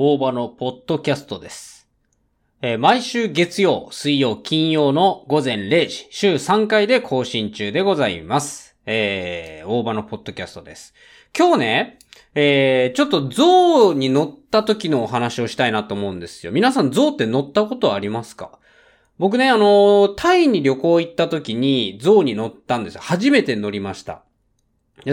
[0.00, 1.88] 大場のポッドキャストです。
[2.62, 8.76] えー毎週月曜、水曜、金曜の午前0時、週3回で更新中でございます。
[8.86, 10.94] えー、大場のポッドキャストです。
[11.36, 11.98] 今日ね、
[12.36, 16.52] えー、ちょっと象に乗った時のお話をしたいなと思うんですよ。
[16.52, 18.60] 皆さん象って乗ったことありますか？
[19.18, 23.00] 僕ね、あのータイに旅行行った時に象に乗ったんですよ。
[23.02, 24.22] 初めて乗りました。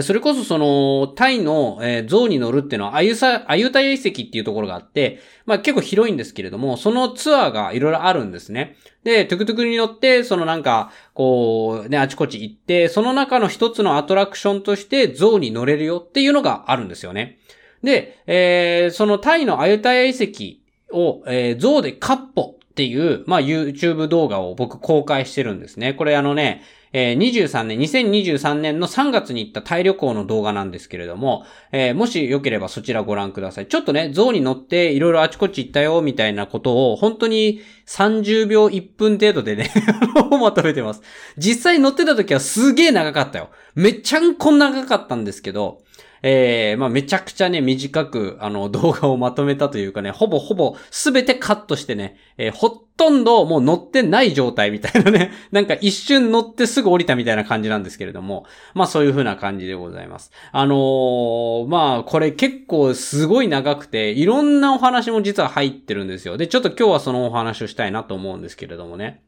[0.02, 8.76] それこそその、タイの、えー象に乗るっていうのは、アユサ、アユタヤ遺跡っていうところがあって、まあ結構広いんですけれども、そのツアーがいろいろあるんですね。
[9.04, 17.38] で、トゥクトゥクに乗って、そのなんか、こう、ね、あちこち行って、その中の一つのアトラクションとして象に乗れるよっていうのがあるんですよね。
[17.82, 20.60] で、えー、そのタイのアユタヤ遺跡
[20.90, 25.94] を、えー、象でカッポっていう、まあ YouTube 動画を僕公開してるんですね。
[25.94, 26.62] これあのね、
[26.92, 33.66] えー23年、2023年の3月に行ったタイ旅行の動画なんですけれども、えーもしよければそちらご覧ください。
[33.66, 39.70] ちょっとね、象に乗っていろいろあちこち行ったよ、みたいなことを、本当に30秒1分程度でね、
[40.38, 41.00] まとめてます。
[41.38, 43.48] 実際乗ってた時はすげえ長かったよ。
[43.74, 45.80] めっちゃんこ長かったんですけど、
[46.28, 60.32] えー、まあめちゃくちゃね、短く、あの、 動画をまとめたというかね、ほぼほぼすべてカットしてね、えーほとんどもう乗ってない状態みたいなね、 なんか一瞬乗ってすぐ降りたみたいな感じなんですけれども、まあそういう風な感じでございます。
[60.50, 66.36] あのーまあこれ結構すごい長くて、いろんなお話も実は入ってるんですよ。
[66.36, 69.20] で、ちょっと今日はそのお話をしたいなと思うんですけれどもね。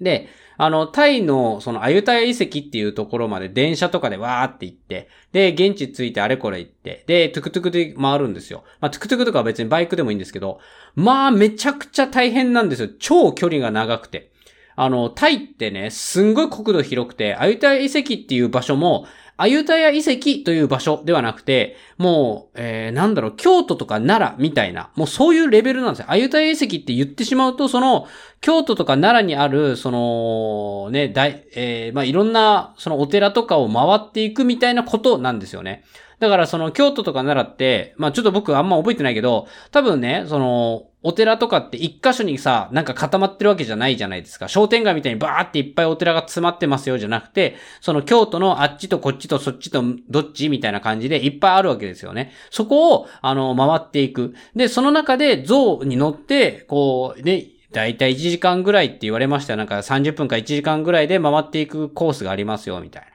[0.00, 8.64] で、あの、タイの、その、アユタヤ遺跡っていうところまで電車とかでわーって行って、で、現地着いてあれこれ行って、で、トゥクトゥクで回るんですよ。
[8.80, 10.60] まあ、トゥクトゥクとかは別にバイクでもいいんですけど、
[10.94, 12.88] まあ、めちゃくちゃ大変なんですよ。
[12.98, 14.30] 超距離が長くて。
[14.76, 19.06] あの、タイってね、すんごい国土広くて、アユタヤ遺跡っていう場所も、
[19.42, 26.04] アユタヤ遺跡という場所ではなくて、もう、えー、なんだろう、京都とか奈良みたいな、もうそういうレベルなんですよ。
[26.08, 28.06] アユタヤ遺跡って言ってしまうと、その、
[28.40, 35.82] 京都とか奈良にある、その、ね、大、えーまあ、いろんな、そのお寺とかを回っていくみたいなことなんですよね。
[36.22, 44.46] だからその京都とか奈良って、まあちょっと僕あんま覚えてないけど、多分ね、その、お寺とかって一箇所にさ、なんか固まってるわけじゃないじゃないですか。
[44.46, 52.30] 商店街みたいにバーっていっぱいお寺が詰まってますよじゃなくて、その京都のあっちとこっちとそっちとどっちみたいな感じでいっぱいあるわけですよね。
[52.50, 54.32] そこを、あの、回っていく。
[54.54, 59.56] で、その中で象に乗って、こう、ね、だいたい1時間ぐらいって言われましたよ。
[59.56, 63.11] なんか30分か1時間ぐらいで回っていくコースがありますよ、みたいな。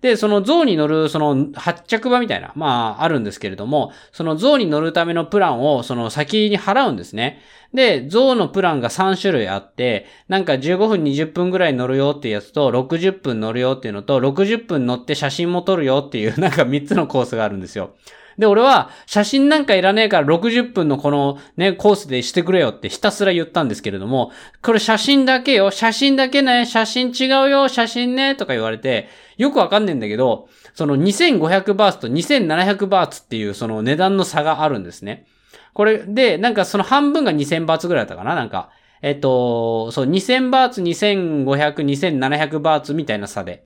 [0.00, 7.40] で、その像に乗る、その発着場みたいな、まあ、あるんですけれども、その像に乗るためのプランを、その先に払うんですね。
[7.74, 17.94] で、像のプランが3種類あって、なんか15分20分ぐらい乗るよっていうやつと、60分乗るよっていうのと、60分乗って写真も撮るよっていう、なんか3つのコースがあるんですよ。
[18.38, 24.32] で、俺は、写真なんかいらねえから60分のこのね、コースでしてくれよってひたすら言ったんですけれども、
[24.62, 35.26] これ写真だけよ、写真だけね、写真違うよ、写真ね、とか言われて、よくわかんねえんだけど、その2500バーツと2700バーツっていうその値段の差があるんですね。
[35.74, 38.70] これで、なんかその半分が2000バーツぐらいだったかななんか。
[39.02, 43.64] えっと、そう、2000バーツ、2500、2700バーツみたいな差で。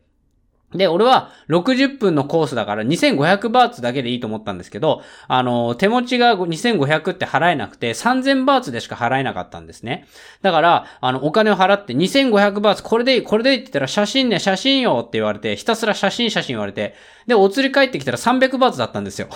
[0.75, 10.07] で、俺は60分のコースだから2500バーツだけでいいと思ったんですけど、あの、手持ちが2500って払えなくて3000バーツでしか払えなかったんですね。
[10.43, 16.95] だから、あの、お金を払って2500バーツこれでいい、これでいいって言ったら写真ね、写真よって言われて、ひたすら写真写真言われて、
[17.27, 19.29] で、お釣り帰ってきたら300バーツだったんですよ。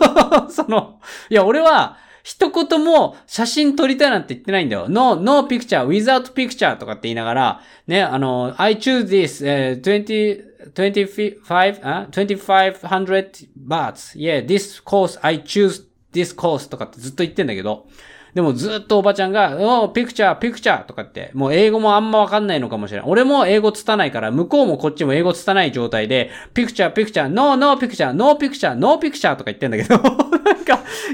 [0.50, 4.88] その、いや、俺は、一言も写真撮りたいなんて言ってないんだよ。
[4.88, 11.42] no, no picture, without picture とかって言いながら、ね、あの、I choose this, え、20, 25,
[11.82, 14.16] uh, 2500 bahts.
[14.16, 17.86] Yeah, this course, I choose this course とかってずっと言ってんだけど、
[18.34, 23.10] でもずっとおばちゃんが、おピクチャー、ピクチャーとかって、もう英語もあんまわかんないのかもしれない。
[23.10, 29.96] 俺も英語つたないから、向こうもこっちも英語つたない状態で、ピクチャー、ピクチャー、ノーノーピクチャー、ノーピクチャー、ノーピクチャーとか言ってんだけど、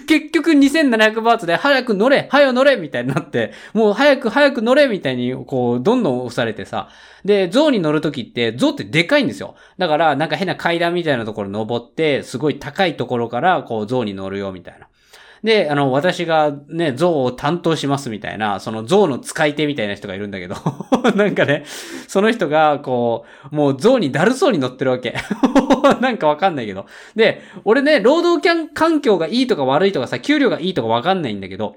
[0.06, 6.88] 結局2700バーツで早く乗れ、早乗れみたいになって、もう早く早く乗れみたいに、こう、どんどん押されてさ、
[7.24, 9.56] で、象に乗るときって、象ってでかいんですよ。
[9.78, 14.88] だから、なんか変な階段みたいなところ登って、すごい高いところから、こう、象に乗るよ、みたいな。
[15.42, 20.56] で、あの、私がね、像を担当しますみたいな、その像の使い手みたいな人がいるんだけど、
[21.14, 21.64] なんかね、
[22.06, 25.14] その人が、こう、もう像にだるそうに乗ってるわけ。
[26.00, 26.86] なんかわかんないけど。
[27.14, 31.76] で、俺ね、労働環境がいいとか悪いとかさ、給料がいいとかわかんないんだけど、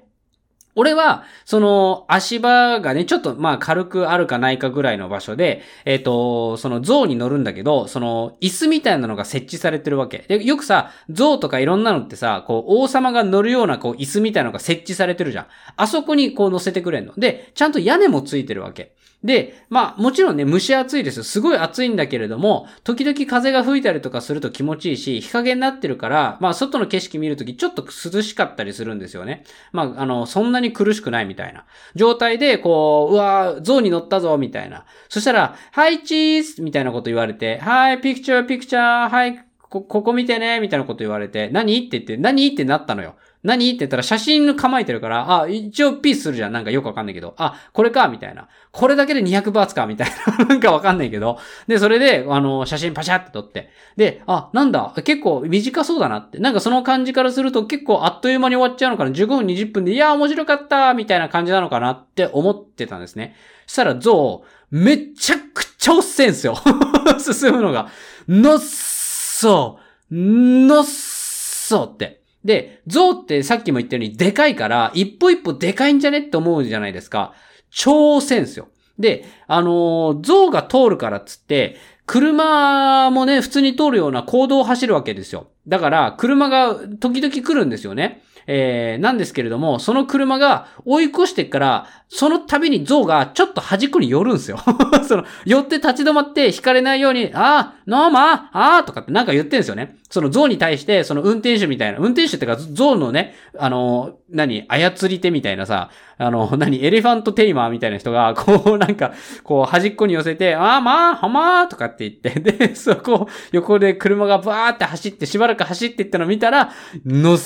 [0.76, 10.26] 俺は、その、足場がね、ちょっと、まあ、軽くあるかないかぐらいの場所で、えっ、と、その像に乗るんだけど、その、椅子みたいなのが設置されてるわけ。
[10.28, 15.48] で、よくさ、像とかいろんなのってさ、こう、王様が乗るような、こう、椅子みたいなのが設置されてるじゃん。
[15.76, 17.14] あそこに、こう、乗せてくれんの。
[17.18, 18.94] で、ちゃんと屋根もついてるわけ。
[19.24, 21.24] で、まあもちろんね、蒸し暑いですよ。
[21.24, 29.44] すごい暑いんだけれども、時々風が吹いたりとかすると気持ちいいし、日陰になってるから、まあ外の景色見るときちょっと涼しかったりするんですよね。
[29.72, 31.66] まああの、そんなに苦しくないみたいな
[31.96, 34.86] 状態で、こう、うわー、象に乗ったぞ、みたいな。
[35.08, 41.78] そしたら、はい、チーズみたいなこと言われて、はい、ピクチャー、ピクチャー、はい、こ、ここ見てね、みたいなこと言われて、何？
[41.78, 42.48] って言って、何？
[42.48, 43.16] ってなったのよ。
[43.44, 43.70] 何？
[43.70, 46.52] って言ったら写真構えてるから、あ、一応ピースするじゃん。
[46.52, 47.34] なんかよくわかんないけど。
[47.38, 48.48] あ、これか、みたいな。
[48.72, 50.46] これだけで200バーツか、みたいな。
[50.46, 51.40] なんかわかんないけど。
[51.68, 53.70] で、それで、あの、写真パシャって撮って。
[53.98, 56.38] で、あ、なんだ、結構短そうだなって。
[56.40, 59.12] なんかその感じからすると結構あっという間に終わっちゃうのかな。
[59.12, 63.36] 15分、20分で、いや、面白かった、みたいな感じなのかなって思ってたんですね。
[63.66, 66.56] したら、ゾウ、めちゃくちゃおっせんすよ。
[67.20, 67.90] 進むのが。
[68.28, 69.80] のっそ、
[70.12, 72.21] のっそって。
[72.44, 77.34] で、象ってさっきも言ったようにでかいから、一歩一歩でかいんじゃねって思うじゃないですか。
[77.70, 78.68] 超遅いんですよ。
[79.00, 85.48] で、あのー、象が通るからっつって、車もね、普通に通るような公道を走るわけですよ。
[85.68, 88.22] だから、車が時々来るんですよね。
[88.54, 94.58] えー、なんですけれども、その車が追い越してから、その度に象がちょっと端っこに寄るんですよ。
[95.08, 99.96] その、寄って立ち止まって轢かれないように、あー、ノーマー、あーとかってなんか言ってんですよね。
[100.10, 109.14] その象に対して、その運転手みたいな、運転手ってか象のね、あの、何、操り手みたいなさ、あの、何、 elephant tamer みたいな人が、 こう、なんか、
[109.44, 116.72] こう、端っこに寄せて、あーまあ、はまーとかって言って、 で、そこ、横で車がバーって走って、しばらく走っていったのを見たら、
[117.06, 117.38] のっ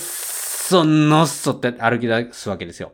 [0.68, 2.94] そのっそって歩き出すわけですよ。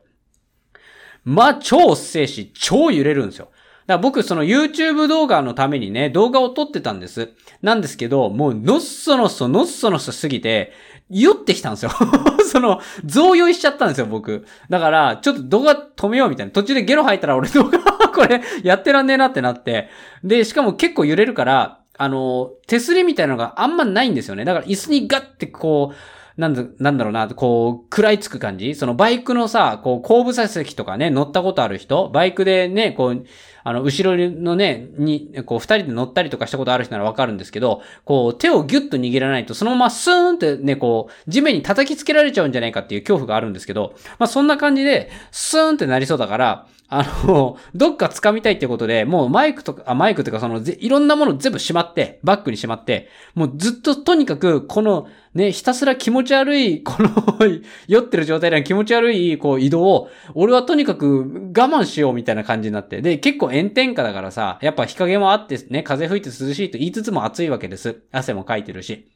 [1.23, 3.45] まあ、超おせえし、超揺れるんですよ。
[3.45, 3.53] だか
[3.93, 7.29] ら僕、その YouTube 動画のためにね、動画を撮ってたんです。
[7.61, 10.73] なんですけど、もう、のっそのっそ、のっそのっそすぎて、
[11.09, 11.91] 酔ってきたんですよ。
[12.45, 14.45] その、増酔しちゃったんですよ、僕。
[14.69, 16.51] だから、ちょっと動画止めようみたいな。
[16.51, 17.79] 途中でゲロ吐いたら俺動画
[18.13, 19.87] これ、やってらんねえなってなって。
[20.25, 24.43] で、しかも結構揺れるから、あの、手すりみたいなのがあんまないんですよね。
[24.43, 28.73] だから椅子にガッてこう、なんだ、なんだろうな、こう、食らいつく感じ？
[28.73, 32.09] そのバイクのさ、こう、後部座席とかね、乗ったことある人？
[32.09, 33.25] バイクでね、こう、
[33.63, 57.09] あの、後ろのね、に、こう、二人で乗ったりとかしたことある人ならわかるんですけど、こう、手をギュッと握らないと、そのままスーンってね、こう、地面に叩きつけられちゃうんじゃないかっていう恐怖があるんですけど、まあ、そんな感じで、スーンってなりそうだから、あの、どっか掴みたいってことで、もうマイクとか、あ、マイクとかその、いろんなもの全部しまって、バッグにしまって、もうずっととにかく、この、ね、ひたすら気持ち悪い、この
[57.87, 63.01] 酔ってる状態で気持ち悪い、こう、移動を、俺はとにかく我慢しようみたいな感じになって。
[63.01, 68.01] で、結構炎天下だからさ、やっぱ日陰もあってね、風吹いて涼しいと言いつつも暑いわけです。
[68.11, 69.11] 汗もかいてるし。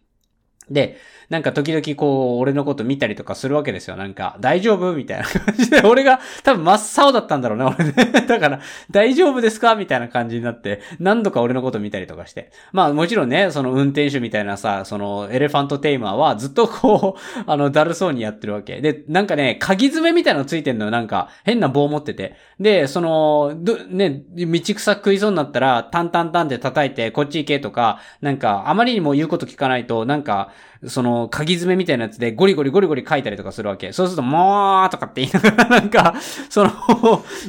[0.69, 0.97] で、
[1.29, 3.95] なんか時々こう、俺のこと見たりとかするわけですよ。
[3.95, 7.93] なんか、大丈夫みたいな感じで、 俺が多分真っ青だったんだろうね、俺ね。
[8.27, 8.59] だから、
[8.91, 12.51] 大丈夫ですかみたいな感じになって、何度か俺のこと見たりとかして。
[12.71, 18.81] まあもちろんね、その運転手みたいなさ、その elephant tamer はずっとこう、 あの、だるそうにやってるわけ。
[18.81, 20.91] で、なんかね、鍵爪みたいなのついてんのよ。
[20.91, 22.35] なんか、変な棒持ってて。
[22.59, 30.51] で、その、ど、ね、道草食いそうになったら、タンタンタンって叩いて、こっち行けとか、なんか、あまりにも言うこと聞かないと、なんか、
[30.87, 33.91] その、鍵爪みたいなやつでゴリゴリゴリゴリ掻いたりとかするわけ。
[33.93, 36.15] そうすると、もーとかって言いながら、なんか、
[36.49, 36.71] その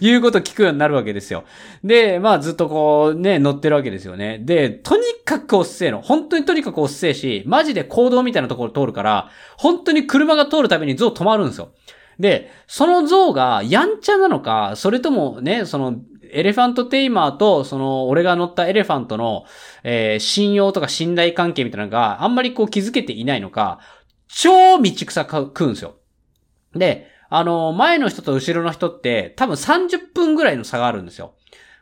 [0.01, 1.45] 言うこと聞くようになるわけですよ。
[1.83, 4.39] で、まあずっとこう、ね、乗ってるわけですよね。
[4.43, 6.01] で、とにかくおっせえの。
[6.01, 11.71] 本当にとにかくおっせえし、マジで公道みたいなところ通るから、本当に車が通るたびに象止まるんですよ。
[12.19, 15.97] で、その象がやんちゃなのか、それともね、その、
[16.33, 19.45] elephant tamer と、その、俺が乗った elephant の、
[19.85, 23.81] えー、信用とか信頼関係みたいなのがあんまりこう気づけていないのか、
[24.29, 25.97] 超道草食うんですよ。
[26.75, 31.35] で、あの、前の人と後ろの人って多分30分ぐらいの差があるんですよ。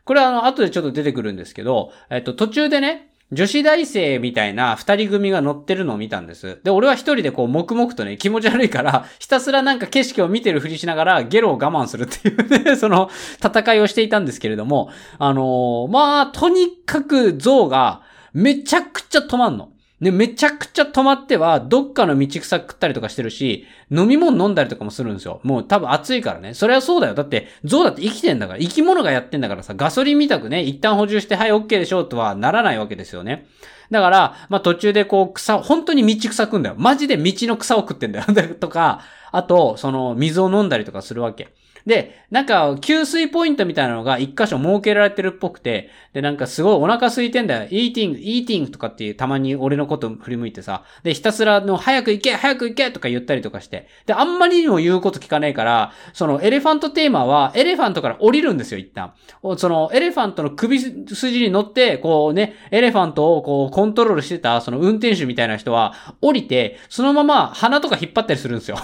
[0.03, 6.59] これはあの、後でちょっと出てくるんですけど、えっと、途中でね、女子大生みたいな二人組が乗ってるのを見たんです。
[6.63, 13.09] で、俺は一人でこう、黙々とね、気持ち悪いから、ひたすらなんか景色を見てるふりしながら、ゲロを我慢するっていうね、 その、
[13.43, 18.03] 戦いをしていたんですけれども、あのー、まあ、とにかく像が、
[18.33, 19.69] めちゃくちゃ止まんの。
[20.05, 25.39] で、めちゃくちゃ止まっては、どっかの道草食ったりとかしてるし、飲み物飲んだりとかもするんですよ。
[25.41, 26.53] もう多分暑いからね。
[26.53, 27.15] それはそうだよ。
[27.15, 33.47] だって、象だって生きてんだから、生き物がやってんだからさ、ガソリンみたくね、一旦補充して、はい、OK でしょうとはならないわけですよね。
[33.89, 36.75] だから、まあ途中でこう草、本当に道草食うんだよ。
[36.77, 38.25] マジで道の草を食ってんだよ。
[38.61, 41.49] とか、あと、その水を飲んだりとかするわけ。
[41.85, 47.67] で、なんか、給水ポイントみたいなのが一箇所設けられてるっぽくて、で、なんかすごいお腹空いてんだよ。
[47.69, 59.13] eating, eating とかっていうたまに俺のこと振り向いてさ、で、ひたすらの早く行け早く行けとか言ったりとかして、で、あんまりにも言うこと聞かないから、その elephant tamer は、 elephant から降りるんですよ、一旦。
[59.57, 68.77] その、 elephant の首筋に乗って、こうね、 elephant をこう、コントロールしてた、その運転手みたいな人は、降りて、そのまま鼻とか引っ張ったりするんですよ。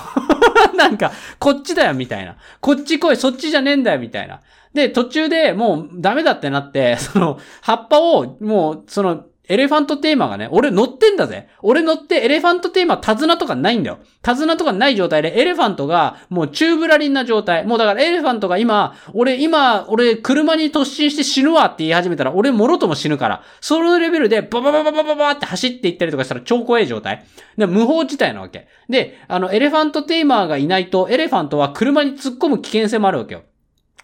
[0.76, 2.36] なんか、こっちだよ、みたいな。
[2.60, 4.42] こっち来い、そっちじゃねえんだよ、みたいな。
[4.74, 11.50] で、途中でもうダメだってなって、その、葉っぱを、もう、その、 elephant tamer がね、俺乗ってんだぜ。
[11.62, 14.00] 俺乗って elephant tamer 手綱とかないんだよ。
[14.22, 17.66] 手綱とかない状態で elephant がもう宙ぶらりんな状態。
[17.66, 23.44] もうだから elephant が今、俺今、俺車に突進して死ぬわって言い始めたら俺もろとも死ぬから。
[23.60, 27.26] そのレベルでバババババババって走っていったりとかしたら超怖い状態。
[27.58, 28.68] で、無法地帯なわけ。
[28.90, 33.44] で、あの、 elephant tamer がいないと、 elephant は車に突っ込む危険性もあるわけよ。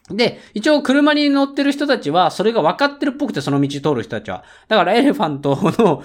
[0.09, 4.43] で、一応車に乗ってる人たちは、それが分かってるっぽくて、その道通る人たちは。
[4.69, 6.03] だから elephant の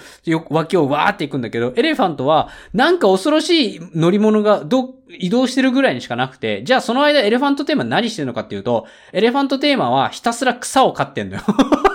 [0.50, 11.42] 脇をわーって行くんだけど、 elephant は、なんか恐ろしい乗り物がど、移動してるぐらいにしかなくて、じゃあその間 elephant tamer 何してるのかっていうと、 elephant tamer はひたすら草を刈ってんのよ。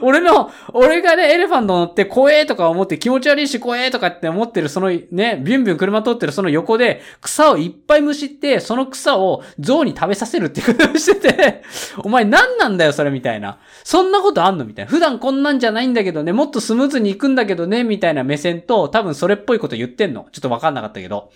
[0.02, 11.62] 俺の、俺がね、エレファント乗って怖えとか思って気持ち悪いし怖えとかって思ってるそのね、ビュンビュン車通ってるその横で草をいっぱいむしって、その草を象に食べさせるっていうことをしてて、
[12.04, 13.58] お前何なんだよそれみたいな。
[13.84, 14.90] そんなことあんのみたいな。
[14.90, 20.26] 普段こんなんじゃないんだけどね、もっとスムーズに行くんだけどね、みたいな目線と、多分それっぽいこと言ってんの。
[20.32, 21.30] ちょっとわかんなかったけど。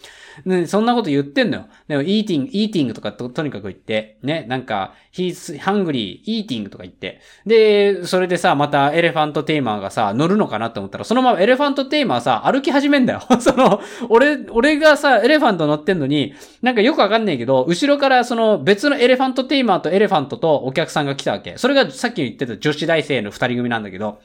[0.44, 1.66] ね、そんなこと言ってんのよ。
[1.87, 7.20] でも、イーティング、イーティングとかと、とにかく言って、ね、なんか、he's hungry, eating とか言って。
[7.46, 13.23] で、それでさ、また elephant tamer がさ、乗るのかなって思ったら、そのまま elephant tamer さ、歩き始めんだよ。
[13.38, 21.56] その、俺、俺がさ、 elephant 乗ってんのに、なんかよくわかんないけど、後ろからその別の elephant tamer と elephant とお客さんが来たわけ。
[21.58, 24.20] それがさっき言ってた女子大生の二人組なんだけど、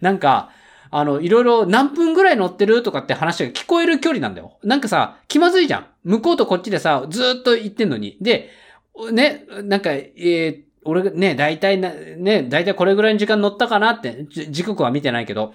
[0.00, 0.50] なんか、
[0.90, 4.58] あの、いろいろ何分ぐらい乗ってるとかって話が聞こえる距離なんだよ。
[4.62, 5.86] なんかさ、気まずいじゃん。
[6.04, 8.16] 向こうとこっちでさ、ずっと行ってんのに。
[8.20, 8.50] で、
[9.12, 15.54] ね、なんか、えー、俺がね、大体な、ね、大体これぐらいの時間乗ったかなって、時刻は見てないけど、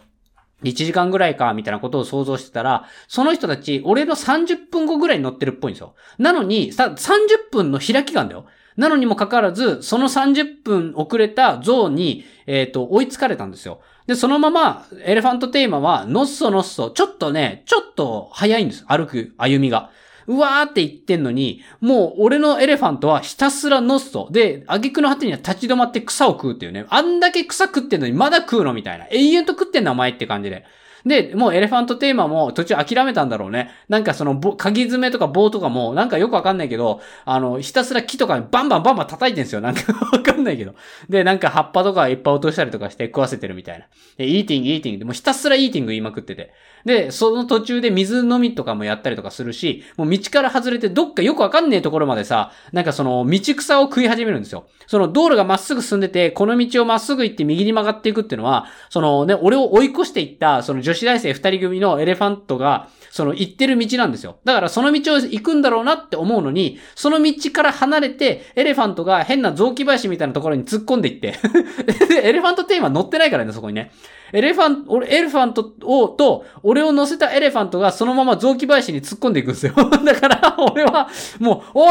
[0.64, 5.96] 1時間ぐらいか、みたいなことを想像してたら、その人たち、俺の30分後ぐらいに乗ってるっぽいんですよ。
[6.18, 8.46] なのに、さ、30分の開きがあるんだよ。
[8.80, 13.82] なのにもかかわらず、その30分遅れた像に、えっ、と、追いつかれたんですよ。
[14.08, 18.86] で、そのまま、エレファントテーマは、のっそのっそ、ちょっとね、ちょっと早いんです。
[18.88, 19.90] 歩く、歩みが。
[20.28, 24.30] うわーって言ってんのに、もう俺のエレファントはひたすらノッソ。
[24.32, 26.86] で、挙句の果てには立ち止まって草を食うっていうね。
[26.88, 29.08] あんだけ草食ってんのにまだ食うのみたいな。
[29.12, 30.64] 永遠と食ってんなお前って感じで。
[31.10, 33.72] で、もうエレファントテーマも途中諦めたんだろうね。
[33.90, 39.60] なんかその、鍵爪とか棒とかも、なんかよくわかんないけど、あの、ひたすら木とかバンバンバンバン叩いてんすよ。
[39.60, 40.76] なんかわかんないけど。
[41.10, 43.86] で、なんか葉っぱとかいっぱい落としたりとかして食わせてるみたいな。
[44.18, 46.54] で、イーティング、イーティング、もうひたすらイーティング言いまくってて。
[46.86, 54.68] で、その途中で水飲みとかもやったりとかするし、もう道から外れてどっかよくわかんねえところまでさ、なんかその道草を食い始めるんですよ。
[54.88, 64.38] その道路がまっすぐ進んでて、この道をまっすぐ行って右に曲がっていくっていうのは、そのね、俺を追い越していった、その女子大生二人組のエレファントが、その行ってる道なんですよ。
[64.44, 71.36] だからその道を行くんだろうなって思うのに、その道から離れて、エレファントが変な雑木林みたいなところに突っ込んでいって。
[72.10, 73.92] でエレファントテーマ乗ってないからね、そこにね。
[74.34, 79.74] elephant、俺、 elephant を、と、俺を乗せた elephant がそのまま雑木林に突っ込んでいくんですよ。
[80.06, 81.10] だから、俺は、
[81.40, 81.90] もう、お、お、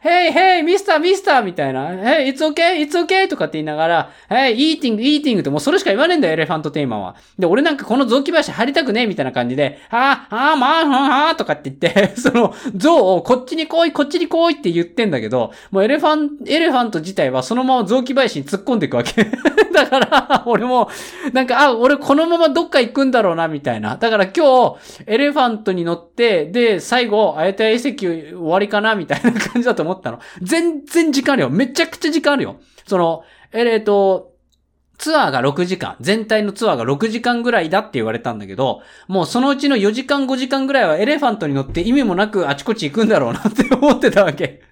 [0.00, 6.34] hey, hey, mister, mister みたいな、 hey, it's okay, it's okay とかって言いながら、 hey, eating, eating ってもうそれしか言わねえんだよ、
[6.34, 7.16] elephant tamer は。
[7.38, 10.86] で、俺なんかこの雑木林入りたくねえみたいな感じで、あー、あー、まあ、
[11.28, 19.26] はー、とかって言って、 その、象をこっちに来い、こっちに来いって言ってんだけど、もう elephan、elephant 自体はそのまま雑木林に突っ込んでいくわけ。
[19.72, 20.88] だから、俺も、
[21.32, 23.96] なんか、あ、俺このままどっか行くんだろうな、みたいな。
[23.96, 30.20] だから今日、エレファントに乗って、で、最後、あやたや遺跡終わりかな、みたいな感じだと思ったの。
[30.40, 31.50] 全然時間あるよ。
[31.50, 32.60] めちゃくちゃ時間あるよ。
[32.86, 34.34] その、ええっと、
[34.98, 44.67] ツアーが6時間、全体のツアーが6時間ぐらいだって言われたんだけど、もうそのうちの4時間5時間ぐらいはエレファントに乗って意味もなくあちこち行くんだろうなって思ってたわけ。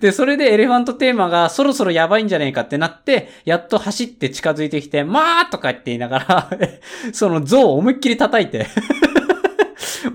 [0.00, 6.50] で、それでエレファントテーマがそろそろやばいんじゃねえかってなって、やっと走って近づいてきて、まあとか言って言いながら、
[7.12, 8.66] その像を思いっきり叩いて、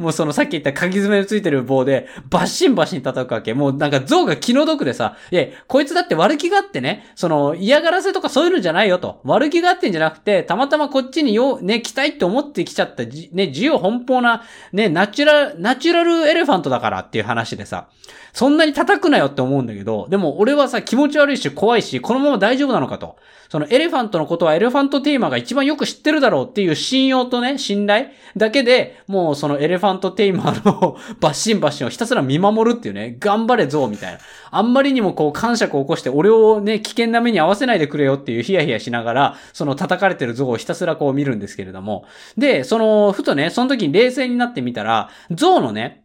[0.03, 3.53] もうそのさっき言った鍵爪のついてる棒で、バシンバシン叩くわけ。
[3.53, 9.21] もうなんか象が気の毒でさ、いや、こいつだって悪気があってね、その嫌がらせとかそういうのじゃないよと。
[9.23, 14.43] 悪気があってんじゃなくて、たまたまこっちによ、ね、来たいって思ってきちゃった、じね、自由奔放な、
[14.73, 17.87] ね、ナチュラル、ナチュラルエレファントだからっていう話でさ、
[18.33, 23.15] そんなに叩くなよって思うんだけど、でも俺はさ、気持ち悪いし怖いし、このまま大丈夫なのかと。
[23.53, 34.19] そのエレファントのことはエレファントテーマが一番よく知ってるだろうっていう信用とね、信頼だけで、もうそのエレファントテーマのバッシンバッシンをひたすら見守るっていうね、頑張れゾウみたいな。
[34.51, 42.05] あんまりにもこう感触を起こして俺をね、危険な目に合わせないでくれよっていうヒヤヒヤしながら、その叩かれてるゾウをひたすらこう見るんですけれども。
[42.37, 46.03] で、その、ふとね、その時に冷静になってみたら、ゾウのね、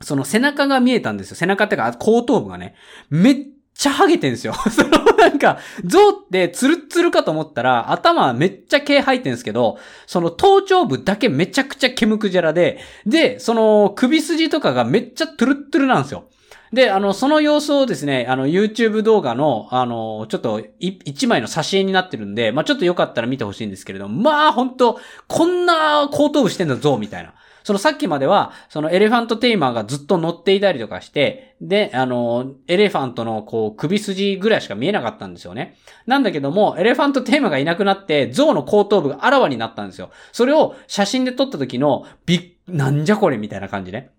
[0.00, 1.36] その背中が見えたんですよ。
[1.36, 2.74] 背中ってか、後頭部がね、
[3.10, 3.36] めっ
[3.78, 4.54] ちゃハゲてんすよ。
[4.74, 16.24] そのなんか、象ってツルッツルかと思ったら、頭めっちゃ毛生えてんすけど、その頭頂部だけめちゃくちゃ毛むくじゃらで、で、その首筋とかがめっちゃトゥルットゥルなんですよ。
[16.72, 27.32] で、あの、その様子をですね、あの、YouTube 動画の、あの、ちょっと、一枚の挿絵になってるんで、まあ、ちょっとよかったら見てほしいんですけれども、まあ、ほんと、こんな後頭部してんだぞ、みたいな。
[27.68, 35.76] そのさっきまでは、その elephant tamer がずっと乗っていたりとかして、で、あの、 elephant のこう首筋ぐらいしか見えなかったんですよね。
[36.06, 40.08] なんだけども、エレファントテーマがいなくなって、象の後頭部があらわになったんですよ。
[40.32, 44.12] それを写真で撮った時の、びっ、なんじゃこれみたいな感じね。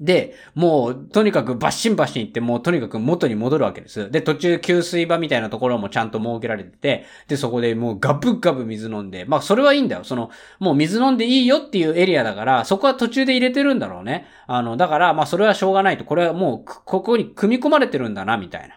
[0.00, 4.10] で、もう、とにかくバッシンバッシン行って、もうとにかく元に戻るわけです。
[4.10, 10.04] で、途中給水場みたいなところもちゃんと設けられてて、で、そこでもうガブガブ水飲んで、まあそれはいいんだよ。
[10.04, 14.26] その、もう水飲んでいいよっていうエリアだから、そこは途中で入れてるんだろうね。
[14.46, 16.04] あの、だから、まあそれはしょうがないと。
[16.04, 18.74] これはもう、ここに組み込まれてるんだな、みたいな。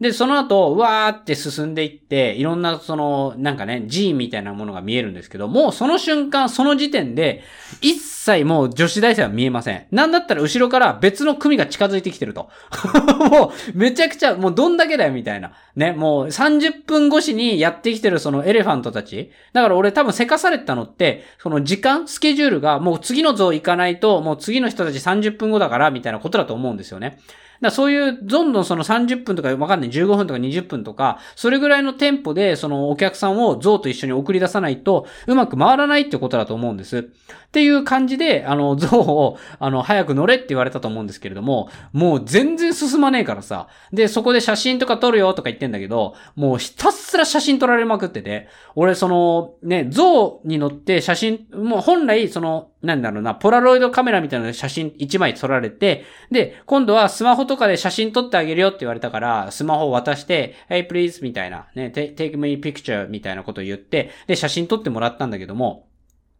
[0.00, 7.42] で、その後、わーって進んでいって、いろんなその、なんかね、G みたいなものが見えるんですけど、もうその瞬間、その時点で、
[7.80, 9.86] 一切もう女子大生は見えません。
[9.90, 12.48] なんだったら後ろから別の組が近づいてきてると。
[13.28, 15.52] もう、めちゃくちゃ、もうどんだけだよ、みたいな。
[15.74, 19.32] ね、もう30分越しにやってきてるそのエレファントたち。
[19.52, 27.18] だから俺多分せかされたのって、その時間、スケジュールがもう次の像行かないと、もう次の人たち30分後だから、みたいなことだと思うんですよね。
[27.60, 37.10] だそういう、どんどんその30分とかわかんない、15分とか20分とか、それぐらいのテンポで、そのお客さんを象と一緒に送り出さないと、うまく回らないってことだと思うんです。
[37.48, 43.68] っていう感じで、あの、 象を、あの、早く乗れって言われたと思うんですけれども、もう全然進まねえからさ。
[43.90, 65.88] で、そこで写真とか撮るよとか言ってんだけど、もうひたすら写真撮られまくってて、俺その、ね、象に乗って写真、もう本来、その、なんだろうな、ポラロイドカメラみたいな写真1枚撮られて、で、今度はスマホとかで写真撮ってあげるよって言われたから、スマホを渡して、Hey please みたいな、ね、take me picture みたいなことを言って、で、写真撮ってもらったんだけども、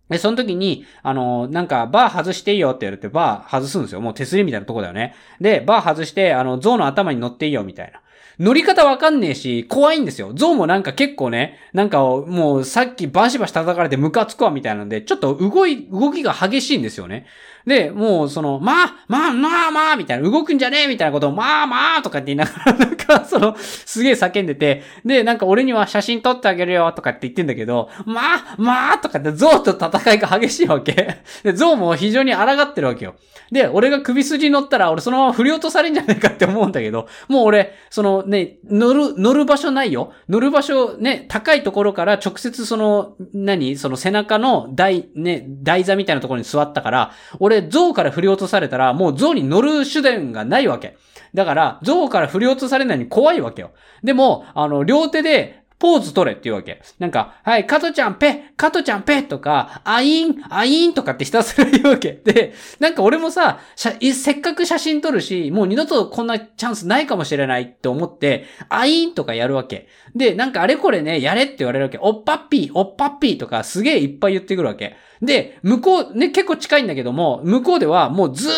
[0.09, 4.01] で、その時に、あの、なんか、バー外していいよって言われて、バー外すんですよ。
[4.01, 5.15] もう手すりみたいなとこだよね。
[5.41, 8.01] で、バー外して、あの、象の頭に乗っていいよみたいな。
[8.39, 10.33] 乗り方わかんねえし、怖いんですよ。
[10.33, 17.27] ゾウもなんか結構ね、なんかもうさっきバシバシ叩かれてムカつくわみたいなんで、ちょっと動い、動きが激しいんですよね。
[17.67, 31.19] で、もうその、まあ、まあ、まあ、まあ、みたいな、動くんじゃねえみたいなことを、まあ、まあ、とかって言いながら、 なんか、その、すげえ叫んでて、で、なんか俺には写真撮ってあげるよ、とかって言ってんだけど、まあ、まあ、とかってゾウと戦いが激しいわけ。
[31.43, 33.15] で、ゾウも非常に抗ってるわけよ。
[33.51, 40.13] で、俺が首筋に乗ったら、俺そのまま振り落とされんじゃないかって思うんだけど、もう俺、そのね、乗る、乗る場所ないよ。
[40.29, 43.77] 乗る場所ね、高いところから直接その、何？
[43.77, 50.97] その背中の台、ね、台座みたいなところに座ったから、俺、俺象から振り落とされたら、もう象に乗る手段がないわけ。
[51.35, 53.73] だから、象から振り落とされないに怖いわけよ。
[54.03, 56.83] でも、あの、両手で、ポーズ取れって言うわけ。
[56.99, 62.13] なんか、はい、カトちゃんペカトちゃんペとか、アイン、アインとかってひたすら言うわけ。
[62.13, 69.89] で、なんか俺もさ、せっかく写真撮るし、もう二度とこんなチャンスないかもしれないって思って、アインとかやるわけ。
[70.17, 71.99] で、なんかあれこれね、やれって言われるわけ。
[72.01, 74.97] おっぱっぴー、おっぱっぴーとかすげえいっぱい言ってくるわけ。
[75.23, 78.55] で、向こう、ね、結構近いんだけども、向こうではもうずーっ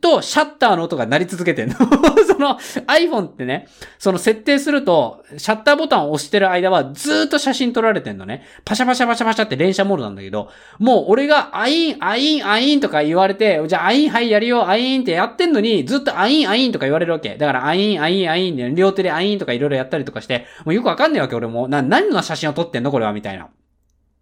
[0.00, 1.74] とシャッターの音が鳴り続けてんの。
[2.26, 8.44] その iPhone ってね、その設定すると、シャッターボタンを押してる間はずっと写真撮られてんのね。
[8.64, 17.36] パシャパシャパシャパシャって連写モードなんだけど、もう俺がアイン、アイン、アインとか言われて、じゃあアインはいやるよ、アインってやってんのに、ずっとアイン、アインとか言われるわけ。
[17.36, 21.68] だからアイン、アイン、アインで、両手でアインとかいろいろやったりとかして、もうよくわかんないわけ俺も。
[21.68, 23.48] な、何の写真を撮ってんのこれはみたいな。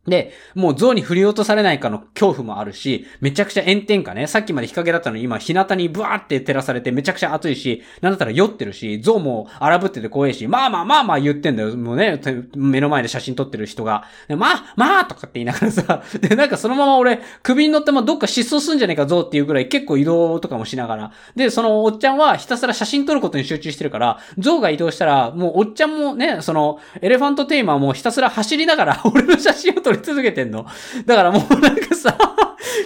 [0.08, 11.76] で、もう像に振り落とされないかの恐怖もあるし、めちゃくちゃ炎天下ね、さっきまで日陰だったのに今日向にブワーって照らされてめちゃくちゃ暑いし、なんだったら酔ってるし、像も荒ぶってて怖いし、まあまあまあまあ言ってんだよ。
[11.76, 12.20] もうね、
[12.56, 14.04] 目の前で写真撮ってる人が。
[14.28, 21.12] まあ、まあとかって言いながらさ、 で、なんかそのまま俺、首に乗ってもどっか失踪すんじゃねえか像っていうぐらい結構移動とかもしながら。
[21.36, 30.66] で、そのおっちゃんはひたすら写真撮ることに集中してるから、像が移動したら、もうおっちゃんもね、その、エレファントテーマーもひたすら走りながら 俺の写真を撮るり続けてんの？
[31.04, 32.16] だからもうなんかさ、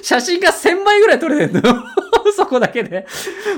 [0.03, 1.85] 写真が1000枚ぐらい撮れてんのよ。
[2.35, 3.07] そこだけで。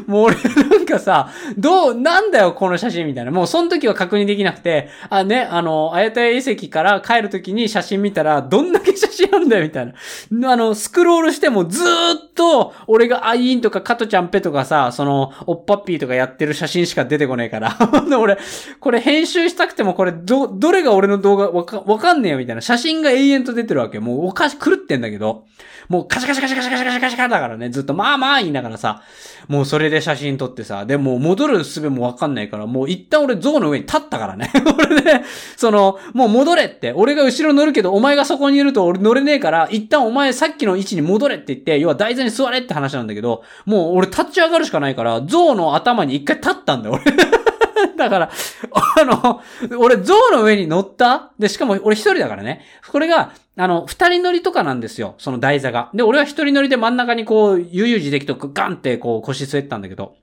[0.06, 3.30] もう俺なんかさ、どう、なんだよこの写真みたいな。
[3.30, 9.94] もうその時は確認できなくて、あ、ね、あの、あやたや遺跡から帰る時に写真見たら、どんだけ写真あるんだよみたい
[10.30, 10.52] な。
[10.52, 17.76] あの、スクロールしてもずーっと、俺がアイーンとかカトちゃんペとかさ、その、おっぱっぴーとかやってる写真しか出てこねえから。
[18.18, 18.38] 俺、
[18.80, 22.62] これ編集したくてもこれ、ど、どれが俺の動画わか、わかんねえよみたいな。
[22.62, 24.00] 写真が永遠と出てるわけ。
[24.00, 25.44] もうおかし、狂ってんだけど。
[25.88, 29.02] もうカシャカシャカシャカシャカシャカシャカシャだからね、ずっとまあまあ言いながらさ、
[29.48, 34.50] もうそれで写真撮ってさ、でも戻る術もわかんないから、もう一旦俺像の上に立ったからね。
[34.78, 35.24] 俺ね、
[35.56, 47.14] その、もう戻れって、俺が後ろ乗るけど、お前がそこにいると俺乗れねえから、一旦お前さっきの位置に戻れって言って、要は台座に座れって話なんだけど、もう俺立ち上がるしかないから、像の頭に一回立ったんだよ、俺。
[47.96, 48.30] だから、
[48.96, 49.40] あの、
[49.78, 51.30] 俺、象の上に乗った？
[51.38, 52.62] で、しかも俺一人だからね。
[52.90, 55.14] これが、あの、二人乗りとかなんですよ。
[55.18, 55.90] その台座が。
[55.94, 60.16] で、俺は一人乗りで真ん中にこう、悠々自適とガンってこう腰据えてたんだけど。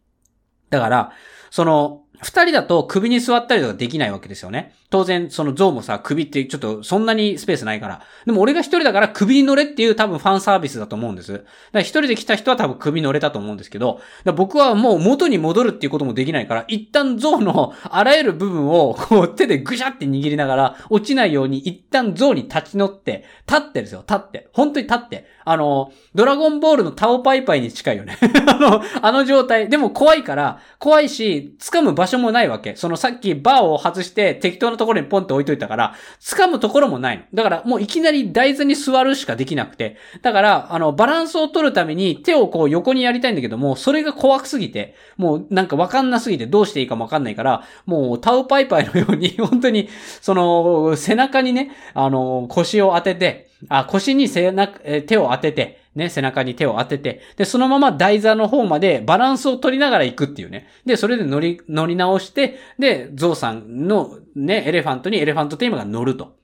[0.69, 1.11] だから、
[1.49, 4.73] その、二人だと首に座ったりとかできないわけですよね。
[4.91, 8.01] 当然、その象もさ、首ってちょっとそんなにスペースないから。
[8.25, 11.31] でも俺が一人だから首に乗れっていう多分ファンサービスだと思うんです。
[11.31, 14.01] だから一人で来た人は多分首乗れたと思うんですけど、
[14.35, 24.49] 僕はもう元に戻るっていうこともできないから、一旦象のあらゆる部分をこう手でぐしゃって握りながら落ちないように一旦象に立ち乗って、立ってですよ、立って。
[24.53, 25.25] 本当に立って。
[25.45, 29.69] あの、ドラゴンボールのタオパイパイに近いよね あの、あの状態。
[29.69, 32.75] でも怖いから、怖いし、掴む場所もないわけ。
[32.75, 37.23] そのさっきバーを外して適当なところにポンって置いといたから、掴むところもないの。
[37.33, 39.97] だからもういきなり台座に座るしかできなくて。
[40.21, 49.89] だから、あの、バランスを取るために手をこう横にやりたいんだけども、それが怖くすぎて、もうなんかわかんなすぎてどうしていいかもわかんないから、もうタオパイパイのように、 本当に、
[50.21, 60.67] その、背中にね、あの、腰を当てて、あ、腰に背中、手を当てて、ね、背中に手を当てて、で、そのまま台座の方までバランスを取りながら行くっていうね。
[60.85, 66.39] で、それで乗り、乗り直して、で、ゾウさんのね、エレファントにエレファントテーマが乗ると。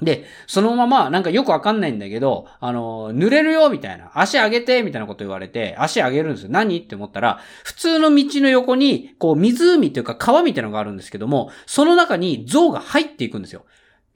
[0.00, 4.12] で、そのまま、なんかよくわかんないんだけど、あの、濡れるよ、みたいな。
[4.14, 6.50] 足上げて、みたいなこと言われて、足上げるんですよ。
[6.52, 6.78] 何？
[6.78, 13.64] って思ったら、普通の道の横に、こう、湖っていうか川みたいなのがあるんですけども、その中に象が入っていくんですよ。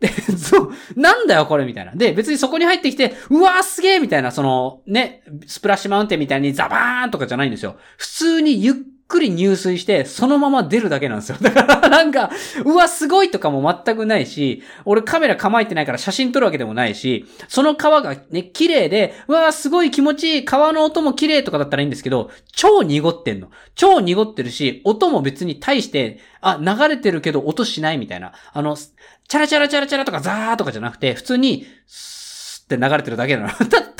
[0.02, 1.92] で、 そう、なんだよこれみたいな。
[1.94, 7.76] で、別にそこに入ってきて、うわーすげーみたいな、その、ね、スプラッシュマウンテンみたいにザバーンとかじゃないんですよ。
[7.96, 8.74] 普通にゆっ
[9.12, 11.36] くり入水して、そのまま出るだけなんですよ。
[11.42, 12.30] だからなんか、
[12.64, 23.50] うわ、すごいとかも全くないし、俺カメラ構えてないから写真撮るわけでもないし、その川がね、綺麗で、うわ、すごい気持ちいい、川の音も綺麗とかだったらいいんですけど、超濁ってんの。
[23.74, 28.32] 超濁ってるし、音も別に対して、あ、流れてるけど音しないみたいな。
[28.54, 33.48] あの、チャラチャラチャラチャラとかザーとかじゃなくて、普通に、スーって流れてるだけなの。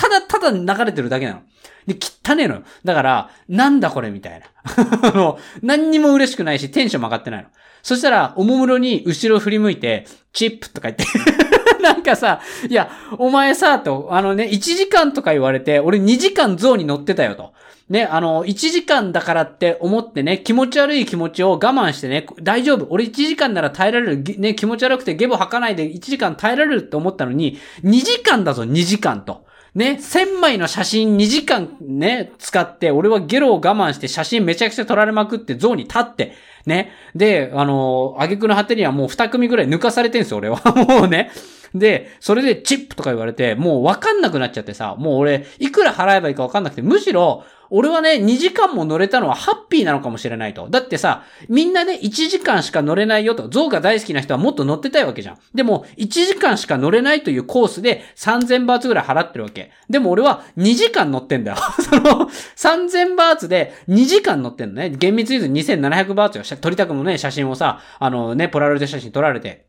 [0.43, 1.43] だ、ただ流れてるだけなの。
[1.87, 2.63] で、汚ねえのよ。
[2.85, 4.47] だから、なんだこれみたいな。
[5.09, 7.49] あの、何にも嬉しくないし、テンションも上がってないの。
[7.83, 11.05] そしたら、おもむろに後ろ振り向いて、チップとか言って
[11.83, 17.53] なんかさ、いや、お前さ、と、あのね、1時間とか言われて、俺2時間ゾウに乗ってたよと。
[17.89, 22.87] ね、あの、1時間だからって思ってね、気持ち悪い気持ちを我慢してね、大丈夫。
[22.89, 24.23] 俺1時間なら耐えられる。
[24.39, 29.45] ね、気持ち悪くてゲボ吐かないで1時間耐えられるって思ったのに、2時間だぞ、2時間と。
[29.75, 36.35] ね、千枚の写真2時間ね、使って、俺はゲロを我慢して写真めちゃくちゃ撮られまくって像に立って、
[36.67, 36.93] ね。
[37.15, 40.61] で、あの、挙句の果てにはもう2組ぐらい抜かされてんすよ、俺は。
[40.89, 41.31] もうね。
[41.75, 50.69] で、それでチップとか言われて、もうわかんなくなっちゃってさ、もう俺、いくら払えばいいかわかんなくて、むしろ、俺はね、2時間も乗れたのはハッピーなのかもしれないと。
[50.69, 53.49] だってさ、みんなね、1時間しか乗れないよと。
[53.49, 55.39] 象が大好きな人はもっと乗ってたいわけじゃん。
[55.55, 59.71] でも、1時間しか乗れないというコースで3000バーツぐらい払ってるわけ。
[59.89, 61.57] でも俺は2時間乗ってんだよ。
[61.81, 64.91] その、3000バーツで2時間乗ってんのね。
[64.91, 66.45] 厳密に言うと2700バーツよ。
[66.61, 69.65] 撮りたくもね、写真をさ、あのね、ポラロイド写真撮られて。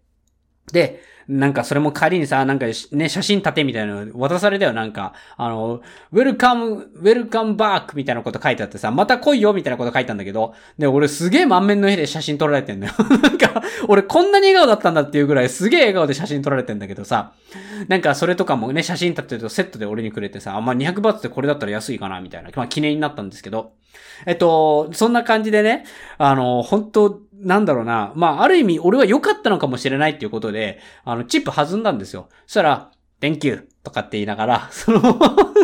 [0.74, 5.14] で、なんかそれも仮にさ、なんかね、写真立てみたいなの渡されたよ、なんか。
[5.38, 5.82] あの、
[6.12, 12.94] ウェルカム、ウェルカムバークみたいなこと書いてあってさ、また来いよみたいなこと書いたんだけど、で、俺すげえ満面の絵で写真撮られてんだよ。
[13.22, 17.34] なんか、俺こんなに笑顔だったんだっていうぐらいすげえ笑顔で写真撮られてんだけどさ、
[17.88, 23.74] なんかそれとかもね、写真立てるとセットで俺にくれてさ、あんまあ、200バーツでこれだったら安いかなみたいな、まあ、記念になったんですけど、
[24.26, 25.86] えっと、そんな感じでね、
[26.18, 28.14] あの、本当なんだろうな。
[28.16, 32.30] まあ、ある意味、俺は良かったのかもしれないっていうことで、あの、チップ弾んだんですよ。
[32.46, 32.92] そしたら、
[33.24, 35.00] Thank you とかって言いながら、 その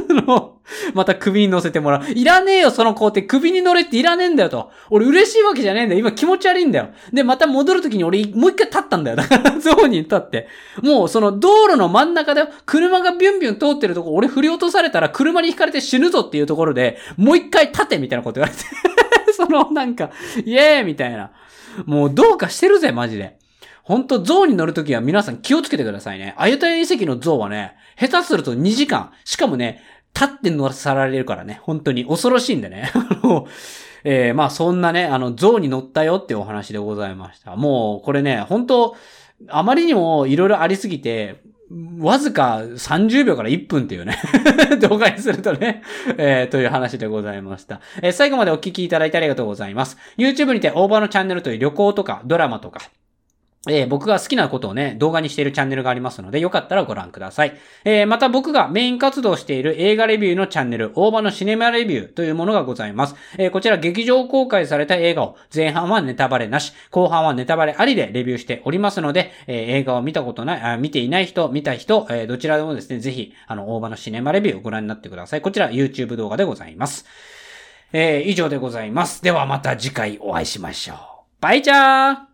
[0.09, 0.59] の
[0.93, 2.11] また首に乗せてもらう。
[2.11, 3.23] いらねえよ、その工程。
[3.23, 4.71] 首に乗れっていらねえんだよと。
[4.89, 5.99] 俺嬉しいわけじゃねえんだよ。
[5.99, 6.89] 今気持ち悪いんだよ。
[7.11, 9.17] で、また戻るときに俺もう一回立ったんだよ。
[9.17, 10.47] だからゾーンに立って。
[10.81, 18.63] もうその道路の真ん中で車がビュンビュン通ってるとこ、俺振り落とされたら車に引かれて死ぬぞっていうところで、もう一回立てみたいなこと言われて。
[19.35, 20.11] そのなんか、
[20.45, 21.31] イエーイみたいな。
[21.85, 23.37] もうどうかしてるぜ、マジで。
[23.83, 26.35] ほんと、象に乗るときは皆さん気をつけてくださいね。
[26.37, 29.11] アユタヤ遺跡の象はね、下手すると2時間。
[29.25, 29.81] しかもね、
[30.13, 31.59] 立って乗さられるからね。
[31.63, 32.91] 本当に恐ろしいんでね。
[34.03, 37.55] えー、まあそんなね、あの、象に乗ったよってお話でございました。
[37.55, 38.95] もう、これね、本当
[39.47, 41.41] あまりにも色々ありすぎて、
[41.99, 44.17] わずか30秒から1分っていうね
[44.81, 45.83] 動画にするとね
[46.17, 47.79] えー、という話でございました。
[48.01, 49.97] えー、最後までお聞きいただいてありがとうございます。
[50.17, 52.81] YouTube にてオーバーのチャンネルという旅行とかドラマとか、
[53.67, 57.57] えー、僕が好きなことをね、動画にしているチャンネルがありますので、よかったらご覧ください。
[57.83, 63.15] えー、また僕がメイン活動している映画レビューのチャンネル、大場のシネマレビューというものがございます。
[63.37, 75.41] えー、こちら劇場公開された映画を前半はネタバレなし、後半はネタバレありでレビューしておりますので、え映画を見たことない、あ見ていない人、見た人、えどちらでもですね、ぜひ、あの、大場のシネマレビューをご覧になってください。
[75.41, 77.05] こちら YouTube 動画でございます。
[77.91, 79.21] え以上でございます。
[79.21, 80.97] ではまた次回お会いしましょう。
[81.41, 82.19] バイチャー